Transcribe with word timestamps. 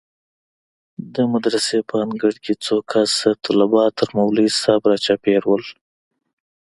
د 1.13 1.15
مدرسې 1.33 1.79
په 1.89 1.95
انګړ 2.05 2.33
کښې 2.43 2.55
څو 2.65 2.75
کسه 2.91 3.29
طلبا 3.45 3.83
تر 3.97 4.07
مولوي 4.17 4.47
صاحب 4.61 4.83
راچاپېر 4.91 5.41
وو. 5.45 5.57